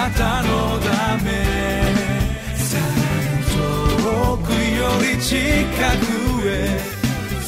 [0.00, 1.28] なたのため。
[2.56, 2.82] さら
[3.36, 3.44] に
[4.02, 5.36] 遠くより近
[5.98, 6.80] くへ「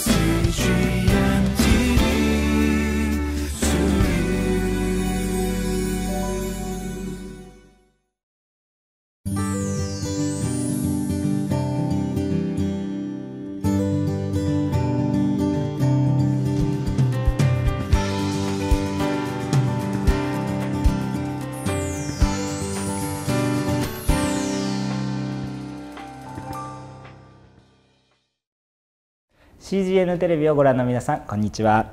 [29.72, 31.93] CGN テレビ」をご覧の皆さんこんにちは。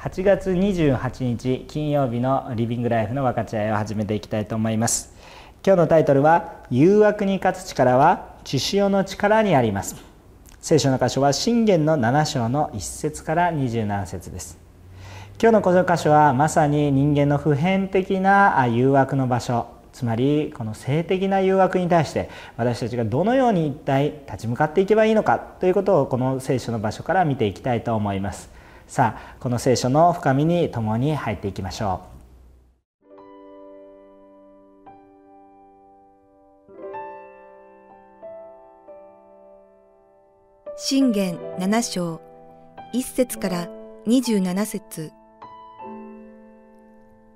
[0.00, 5.14] 8月28日金曜日のリビングライフの分かち合いを始めていきたいと思います。
[5.64, 9.96] 今日のタイトルは誘惑に勝つ力は血潮の力にあります。
[10.60, 14.58] 聖書の箇所は信玄の7章の1節から27節です。
[15.40, 19.79] 今日のこの箇所はまさに人間の普遍的な誘惑の場所。
[19.92, 28.50] つまりこの性的な誘惑に対して私たちがどのように一体立ち向かっていけばいいのかということをこの聖書の場所から見ていきたいと思います。
[28.86, 32.10] さあこの聖書の深みに共に入っていきましょう。
[40.76, 42.20] 信玄7章
[42.94, 43.68] 1節から
[44.06, 45.12] 27節。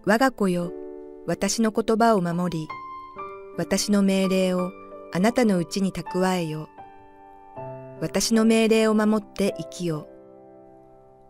[0.07, 0.73] 我が子よ
[1.27, 2.69] 私の言葉を守り、
[3.57, 4.71] 私の命令を
[5.15, 6.69] あなたのうちに蓄えよ。
[8.03, 10.07] 私の命令を守って生きよ。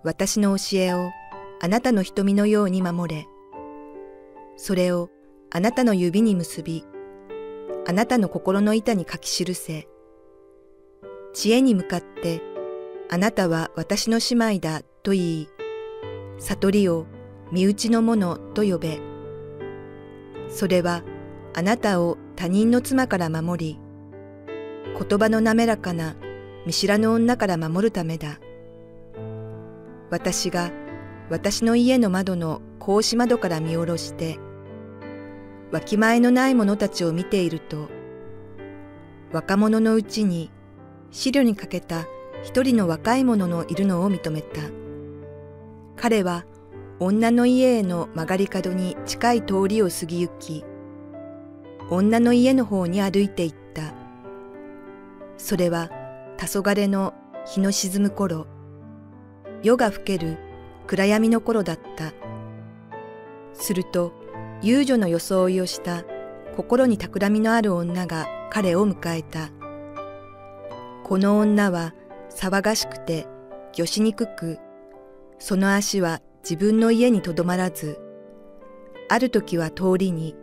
[0.02, 1.12] 私の教えを
[1.60, 3.28] あなたの瞳のように守れ。
[4.56, 5.10] それを
[5.52, 6.84] あなたの指に結び、
[7.86, 9.86] あなたの心の板に書き記せ。
[11.34, 12.42] 知恵に向かって、
[13.10, 15.48] あなたは私の姉妹だと言い、
[16.38, 17.06] 悟りを
[17.52, 19.13] 身内のものと呼べ。
[20.48, 21.02] それは
[21.54, 23.80] あなたを他人の妻から守り、
[24.98, 26.16] 言葉の滑らかな
[26.66, 28.38] 見知らぬ女から守るためだ。
[30.10, 30.70] 私が
[31.30, 34.38] 私の家の窓の格子窓から見下ろして、
[35.72, 37.88] わきまえのない者たちを見ていると、
[39.33, 40.50] 若者のうちに
[41.10, 42.06] 資料にかけた
[42.42, 44.60] 一人の若い者のいるのを認めた。
[45.96, 46.44] 彼は
[47.00, 50.64] 女の家への曲がり角に近い通りを過ぎ行き、
[51.90, 53.94] 女の家の方に歩いて行った。
[55.36, 55.90] それは
[56.38, 57.12] 黄昏の
[57.46, 58.46] 日の沈む頃、
[59.62, 60.38] 夜が更ける
[60.86, 62.12] 暗闇の頃だった。
[63.54, 64.12] すると、
[64.62, 66.04] 遊女の装いをした
[66.56, 69.50] 心に企みのある女が彼を迎えた。
[71.02, 71.92] この女は
[72.30, 73.27] 騒がしくて、
[73.77, 74.58] よしにくく、
[75.40, 77.98] その足は自分の家にとどまらず、
[79.08, 80.36] ある時は通りに、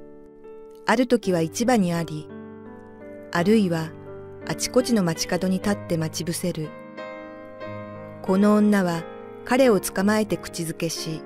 [0.88, 2.28] ある時は市場にあり、
[3.32, 3.92] あるいは
[4.48, 6.70] あちこちの街角に立って待ち伏せる。
[8.24, 9.04] この女は
[9.46, 11.22] 彼を捕まえて口づけし、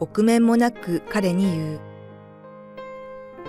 [0.00, 1.80] 臆面もなく彼に言う。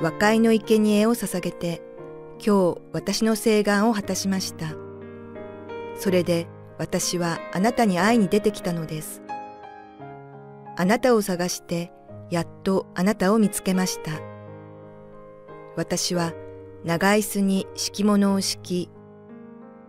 [0.02, 1.82] 和解の生贄を捧げて、
[2.46, 4.76] 今日私の誓願を果たしました。
[5.98, 9.22] それで私はあなたに会いに出てきたのです。
[10.80, 11.92] あなたを探して
[12.30, 14.12] やっとあなたを見つけました。
[15.76, 16.34] 私は
[16.84, 18.90] 長椅子に敷物を敷き、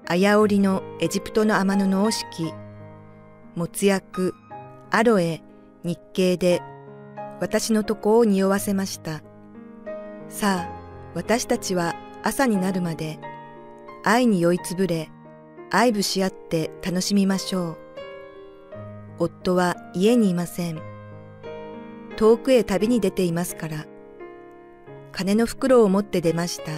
[0.06, 2.54] あやおりのエジプトの雨布を敷き、
[3.54, 4.34] もつ薬、
[4.90, 5.42] アロエ、
[5.84, 6.62] 日系で
[7.40, 9.22] 私のとこを匂わせました。
[10.30, 10.78] さあ、
[11.14, 13.18] 私たちは朝になるまで
[14.04, 15.10] 愛に酔いつぶれ、
[15.70, 17.87] 愛撫し合って楽しみましょう。
[19.18, 20.80] 夫は家にいません。
[22.16, 23.86] 遠くへ旅に出ていますから。
[25.12, 26.70] 金の袋を持って出ました。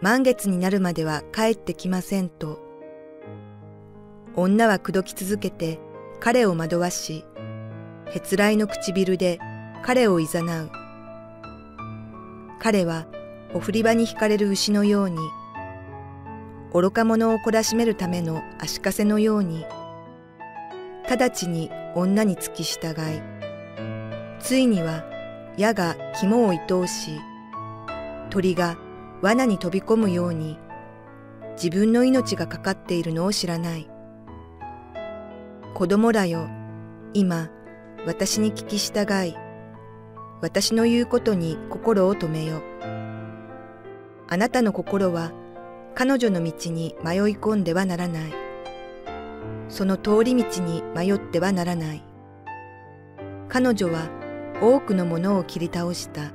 [0.00, 2.60] 満月になるまでは帰ってきませんと。
[4.36, 5.80] 女は口説き続けて
[6.20, 7.24] 彼を惑わし、
[8.06, 9.40] へつらいの唇で
[9.82, 10.70] 彼をいざなう。
[12.60, 13.06] 彼は
[13.54, 15.18] お振り場に惹かれる牛のように、
[16.72, 19.64] 愚か者を懲らしめるための足かせのように、
[21.08, 23.22] 直ちに女に付き従い、
[24.40, 25.04] ついには
[25.56, 27.18] 矢が肝を愛おし、
[28.28, 28.76] 鳥が
[29.22, 30.58] 罠に飛び込むように、
[31.52, 33.88] 自分の命がかかっているのを知らない。
[35.74, 36.46] 子供らよ、
[37.14, 37.48] 今、
[38.06, 39.34] 私に聞き従い、
[40.42, 42.62] 私の言うことに心を止めよ。
[44.28, 45.32] あなたの心は
[45.94, 48.47] 彼女の道に迷い込んではならない。
[49.68, 52.02] その通り道に迷ってはならない。
[53.48, 54.08] 彼女は
[54.60, 56.32] 多くのものを切り倒した。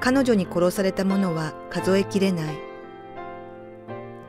[0.00, 2.54] 彼女に殺された者は数えきれない。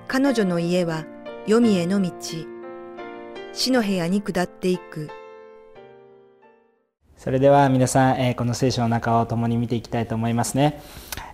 [0.08, 1.06] 彼女の家は
[1.46, 2.12] 黄泉への道、
[3.54, 5.10] 死の部屋に下っていく。
[7.18, 10.82] それでは皆さん、えこの聖書の中を共に見ていきたいと思いますね。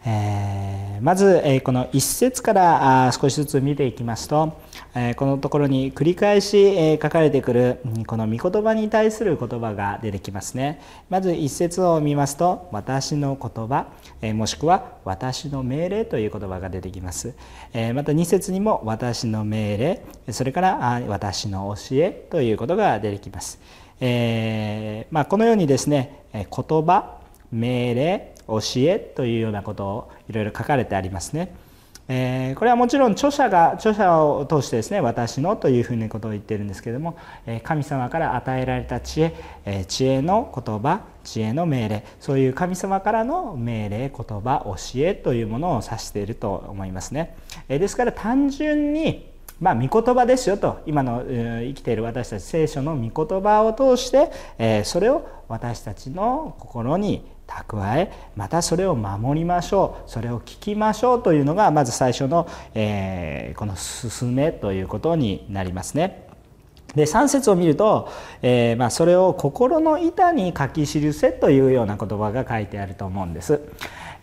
[0.06, 4.54] えー、まず、えこの一節から少しずつ見ていきますと、
[4.96, 10.82] えこのところに繰り返し、え書かれてくるこの御言葉に対する言葉が出てきますね。
[11.10, 13.88] まず一節を見ますと「私の言葉」
[14.22, 17.34] えもしくは「私の命令」という言葉が出てきます。
[17.74, 20.02] えまた二節にも「私の命令」
[20.32, 23.60] それから「私の教え」ということが出てきます。
[24.02, 27.20] え、まあ、このようにですね言葉
[27.52, 31.56] 命令教えというようなことをいろいろ書かれてありますね。
[32.10, 37.18] えー、これはもちろん著者が著者を通してですね私のというふうなことを言ってるんですけれども
[37.64, 44.12] 神様から与えられた知恵知恵の言葉知恵の命令そういう神様からの命令言
[44.42, 47.38] 葉教えというものを指していると思いますね。
[47.70, 49.32] ですから単純に
[49.62, 66.28] まあ、御言葉ですよと今の生きている私たち聖書の御言葉を通して、えそれを私たちの心に蓄えまたそれを守りましょうそれを聞きましょうというのがまず最初の、えこの進めということになりますね。
[66.96, 68.10] で3節を見ると、
[68.42, 73.62] えー、まあ、それを心の板に書き記せというような言葉が書いてあると思うんです。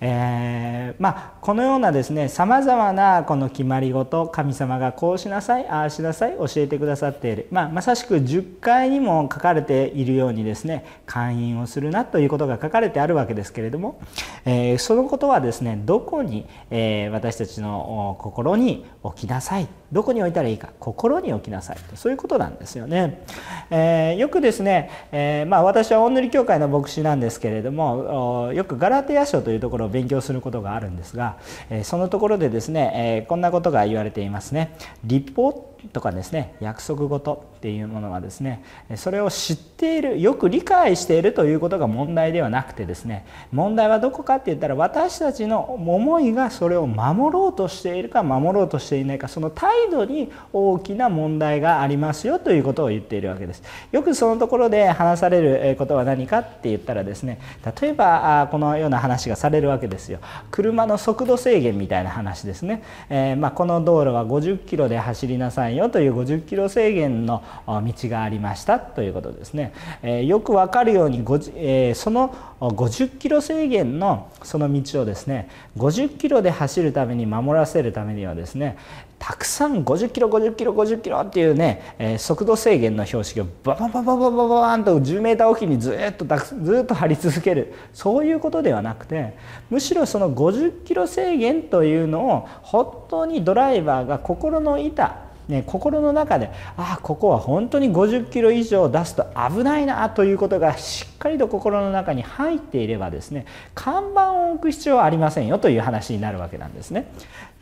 [0.02, 14.00] えー、まあ、このようなですねさまざまなこの決まり事神様がこうしなさいああしなさい教えてくださっている、まあ、まさしく10回にも書かれているようにですね会員をするなということが書かれてあるわけですけれども、
[14.46, 19.68] えー、そのことはですねどこに、えー、私たちの心に置きなさい。
[19.92, 20.70] どこに置いたらいいか。
[20.78, 21.96] 心に置きなさいと。
[21.96, 23.24] そういうことなんですよね。
[23.70, 31.36] えー、よくですね、えー、まあ、私は大塗教会の牧師なんですけれどもよくガラテヤ書というところを勉強することがあるんですが、
[31.70, 34.76] え、そのところでですね、えこんなことが言われていますね。
[35.04, 38.64] 立法とかですね約束事っていうものはですね
[38.96, 53.62] それを知っているよく理解しているということが問題ではなくてですね問題はどこかって言ったら私たちの思いがそれを守ろうとしているか守ろうとしていないかその態度に大きな問題がありますよということを言っているわけです。
[53.92, 57.40] よくそのところで話されることは何かって言ったらですね
[57.80, 60.18] 例えばこのような話がされるわけですよ。
[60.50, 62.82] 車の速度制限みたいな話ですね。
[63.08, 69.72] えー、まあ、この道路は50キロで走りなさいよという50キロ制限の道がありましたということですね。
[70.02, 71.18] えー、よくわかるように、
[71.56, 78.76] えー、その50キロ制限のその道をですね50キロで走るために守らせるためにはですね
[79.20, 89.36] たくさん50キロ50キロ50キロっていうね、えー、速度制限の標識をバババババババーンと10メーターおきにずっとずっと張り続けるそういうことではなくて
[89.68, 107.12] むしろその50キロ制限というのを本当にドライバーが心の板ね、心の中でああここは本当に50キロ以上出すと危ないなということがしっかりと心の中に入っていればですね看板を置く必要はありませんよという話になるわけなんですね。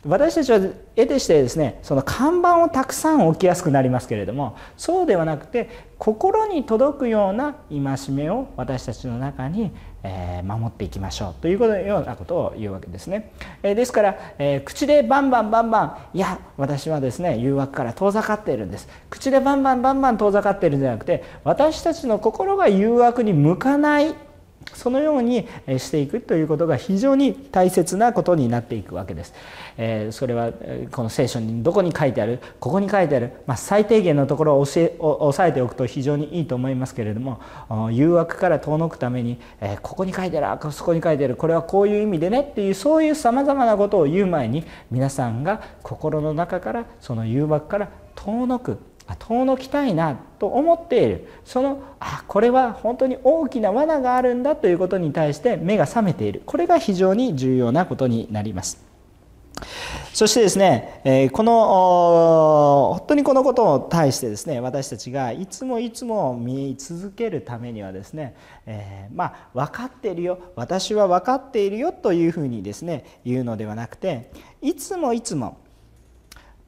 [0.05, 9.73] 私たちは得てしてですねその看板をたくさん置きやすくなりますけれどもそうではなくて心に届くような戒めを私たちの中に
[10.03, 13.31] え守っていきましょうということようなことを言うわけですね。
[13.63, 24.15] えですから、え口でバンバンバンバンいや私はですね誘惑から遠ざかっているんです口でバンバンバンバン遠ざかっているんじゃなくて私たちの心が誘惑に向かない
[24.73, 25.47] そのように
[25.77, 29.33] していくということが非常に大切なことになっていくわけです。
[29.77, 30.51] えそれは
[30.91, 37.39] この聖書にどこに書いてあるここに書いてある、まあ、最低限のところを教え押さえておくと非常にいいと思いますけれども
[37.91, 48.77] 誘惑から遠のくために、えここに書いてあるあそこに書いてあるこれはこういう意味でねっていうそういうさまざまなことを言う前に皆さんが心の中からその誘惑から遠のく
[49.17, 51.27] 遠のきたいなと思っている。
[51.45, 56.41] そのあこれは本当に大きな罠があるんだということに対して目が覚めている。
[56.45, 58.89] これが非常に重要なことになります。
[60.13, 68.35] そしてですね、この本当にこのことを対してですね私たちがいつもいつも見続けるためにはですね、
[68.65, 70.39] えー、まあ分かっているよ。
[70.55, 75.57] 私は分かっているよというふうにですね言うのではなくていつもいつも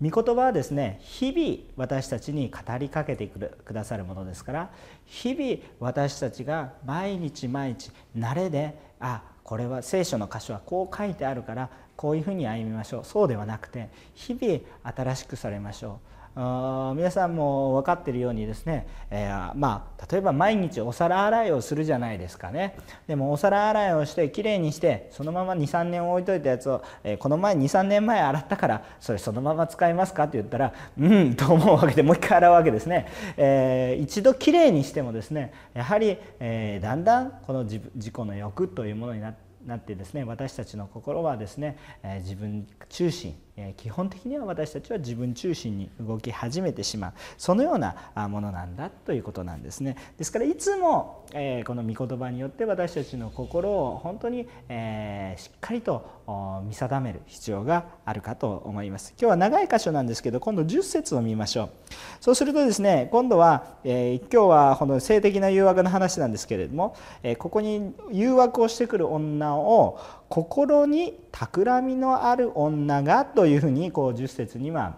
[0.02, 4.70] 御言葉はですね日々私たちに語りかけてくださるものですから
[5.06, 13.06] 日々私たちが毎日毎日慣れであこれは聖書の箇所はこう書いてあるからこういうふうに歩みましょう。
[13.06, 16.21] そうではなくて日々新しくされましょう。
[16.34, 22.78] 皆さんも分かっているようにですね、えー、まあ例えば毎日お皿洗いをするじゃないですかね。
[23.08, 43.36] でもお皿洗いをしてきれいにしてそのまま23年置いといたやつを、えー、この前23年前洗ったからそれそのまま使いますかって言ったらうんと思うわけでもう一回洗うわけですね、えー、一度きれいにしてもですねやはり、えー、だんだんこの自己の欲というものになってなってですね私たちの心はですね、え自分中心
[43.78, 47.14] 基本的には私たちは自分中心に動き始めてしまう。
[47.38, 47.96] そのような
[48.30, 49.98] ものなんだということなんですね。
[50.18, 51.26] ですからいつも
[51.66, 59.14] この御言葉によって私たちの心を本当にしっかりと見定める必要があるかと思います。
[59.20, 61.70] 今日は長い箇所なんですけど今度10節を見ましょう。
[62.20, 66.96] そうするとですね今度は今日はこの性的な誘惑の話なんですけれども
[67.38, 70.00] ここに誘惑をしてくる女を
[70.32, 74.96] 心に企みのある女がというふうにこう10節には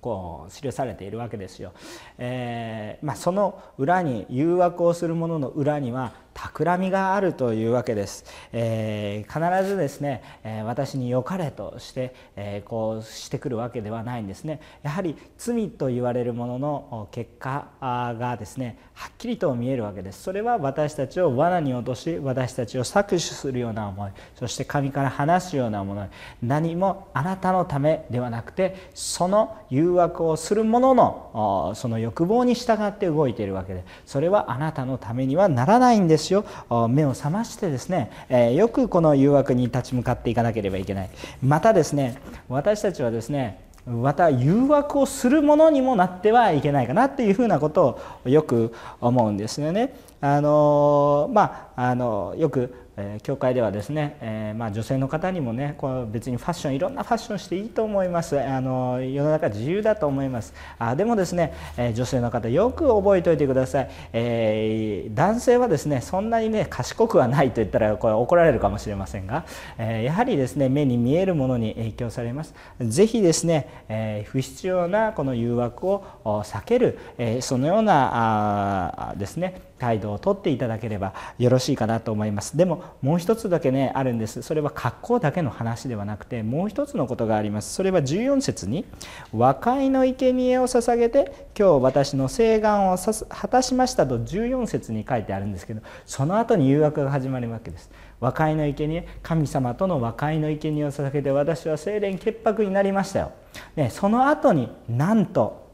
[0.00, 1.74] こう記されているわけですよ。
[2.16, 14.60] えーまあ、その裏に誘惑をする者の裏には企みがあるというわけです、えー、必ずですね、え、私に良かれとして、え、こうしてくるわけではないんですね。
[14.82, 20.22] やはり罪と言われるものの結果がですねはっきりと見えるわけです。
[20.22, 24.10] それは私たちを罠に落とし私たちを搾取するような思い。
[24.36, 26.08] そして神から離すようなもの。
[26.42, 33.84] 何もあなたのためではなくてその誘惑をする者のその欲望に従って動いているわけで。
[34.06, 36.19] それはあなたのためにはならないんです。
[36.20, 36.44] ですよ
[36.88, 41.10] 目を覚ましてですね、えよくこの誘惑に立ち向かっていかなければいけない
[41.42, 49.94] またですね私たちはですねまた誘惑をするものにもなってはいけないかなっていうふうなことをよく思うんですよね。
[50.20, 58.38] あのまああのよくえ、教会ではですね、え、まあ、女性の方にもねこう別にファッションいろんなファッションしていいと思います。
[58.40, 60.52] あの世の中自由だと思います。
[60.78, 69.44] あでもですね、え、女性の方よく覚えておいてください、え男性はですねそんなにね賢くはないと言ったらこれ怒られるかもしれませんが、
[69.78, 72.54] えやはりですね目に見えるものに影響されます。
[72.80, 82.56] 是非ですね、え不必要なこの誘惑を避ける、えそのようなあですね態度をとっていただければよろしいかなと思います。
[82.56, 84.42] でももう一つだけねあるんです。
[84.42, 87.74] それは格好だけの話ではなくてもう一つのことがあります。
[87.74, 88.84] それは14節に
[89.32, 97.90] 「和解の生贄を捧げて今日私の請願を果たしました」と14節に書いてあるんですけどその後に誘惑が始まるわけです。
[98.20, 103.32] 和解の生贄神様との和解の生贄を捧げて私は清廉潔白になりましたよ、
[103.76, 105.70] ね、その後になんと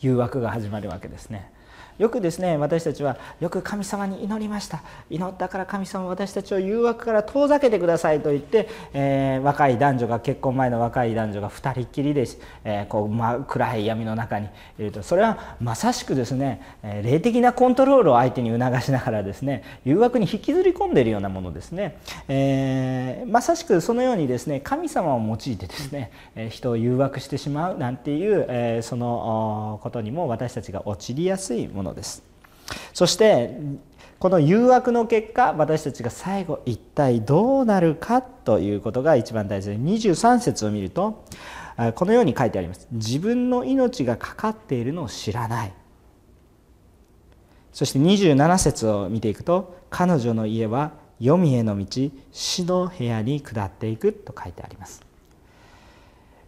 [0.00, 1.53] 誘惑が始まるわけですね。
[1.98, 4.82] よくですね私たちはよく神様に祈りました。
[5.10, 12.26] 祈ったから神様私たちを誘惑から遠ざけてくださいと言って、えー、若い男女が結婚前の若い男女が2人っきりで、
[12.64, 14.48] えー、こう、ま、暗い闇の中に
[14.78, 15.02] いると。
[15.02, 16.60] それはまさしくですね、
[17.02, 21.98] 霊的なコントロールを相手に促しながらですね誘惑に引きずり込んでいるようなものですね、
[22.28, 26.10] えー、まさしくそのようにですね神様を用いてですね
[26.50, 32.24] 人を誘惑してしまうなんていう、えそのことにも私たちが陥りやすいもののです。
[32.92, 33.56] そして
[34.18, 41.24] この誘惑の結果私たちが最後一体どうなるかということが一番大事で23節を見ると
[41.94, 42.88] このように書いてあります。
[42.92, 45.72] 自分の命がかかっているのを知らない。
[47.72, 55.02] そして27節を見ていくと彼女の家は黄泉への道死の部屋に下っていくと書いてあります。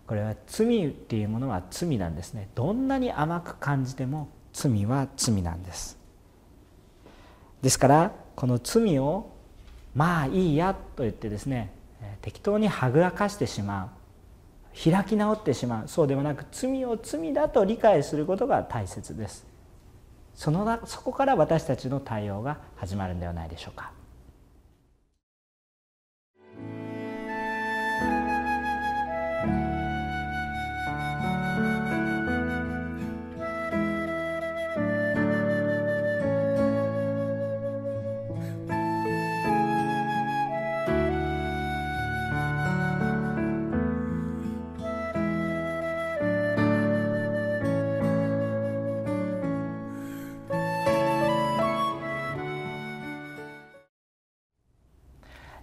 [0.06, 2.48] これは罪っていうものは罪なんですね。
[2.54, 5.98] どんなに甘く感じても罪は罪なんです。
[7.60, 9.30] ですからこの罪を
[9.94, 11.72] まあいいやと言ってですね
[12.22, 13.92] 適当にはぐらかしてしま
[14.74, 19.46] う開き直ってしまうそうではなく罪を罪だと理解することが大切です。
[20.34, 23.92] そのそこから私たちの対応が始まるんではないでしょうか。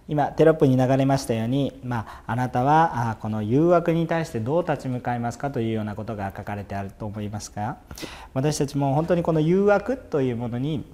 [0.06, 7.78] 今テロップに流れましたように、まあ、あなたはこの誘惑に対してどう立ち向かいますかというようなことが書かれてあると思いますが
[8.34, 10.84] 私たちも本当にこの誘惑というものに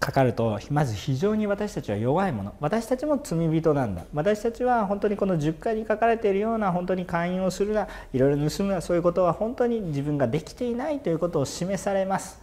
[0.00, 2.54] かかるとまず非常に私たちは弱いもの。
[2.60, 4.04] 私たちも罪人なんだ。
[4.12, 12.40] 私たちは本当にこの10回に書かれているような本当に勧誘をするないろいろ盗むなそういうことは本当に自分ができていないということを示されます。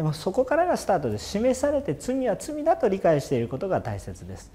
[0.00, 4.50] でもそこからがスタートで示されて罪は罪だと理解していることが大切です。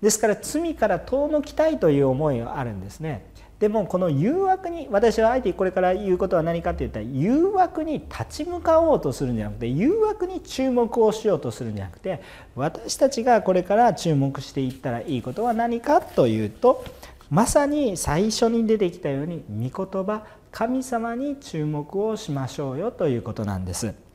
[0.00, 3.26] ですから罪から遠のきたいという思いがあるんですね。
[3.58, 12.22] でもこの誘惑に私はあえてこれから言うことは何かって言ったら誘惑に立ち向かおうとするんじゃなくて誘惑に注目をしようとするんじゃなくて
[12.54, 16.84] 私たちがこれから注目していったらいいことは何かというと
[17.28, 24.09] まさに最初に出てきたように御言葉神様に注目をしましょうよということなんです。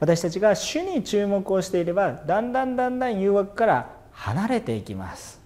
[0.00, 5.40] 私たちが主に注目をしていればだんだんだんだん誘惑から離れていきます。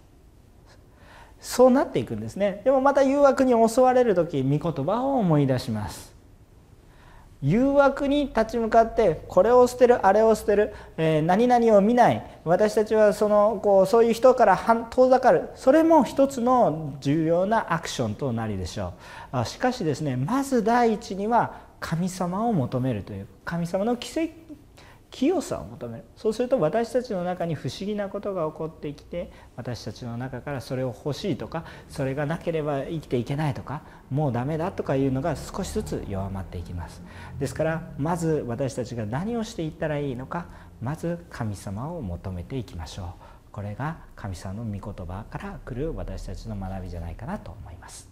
[1.41, 2.63] そうなっていくんですね。
[2.65, 6.17] でもまた誘惑に襲われる時御言葉を思い出します。
[7.41, 12.41] 誘惑に立ち向かってこれを捨てるあれを捨てる、えー、何々を見ない。
[12.45, 14.59] 私たちはそのこうそういう人から
[14.91, 15.51] 遠ざかる。
[15.55, 18.95] それも一つの重要なアクションとなりでしょ
[19.33, 19.45] う。
[19.47, 24.33] しかしですねまず第一には神様を求めるという神様の奇跡
[25.11, 26.05] 清さを求める。
[26.17, 37.03] そうすると私たちの中に不思議なことが起こってきて私たちの中からそれを欲しいとかそれがなければ生きていけないとかもうダメだとかいうのが少しずつ弱まっていきます。
[37.39, 40.47] ですからまず私たちが何をしていったらいいのか
[40.83, 43.07] まず神様を求めていきましょう。
[43.51, 48.09] これが神様の御言葉から来る私たちの学びじゃないかなと思います。